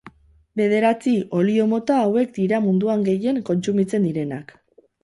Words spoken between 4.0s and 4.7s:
direnak.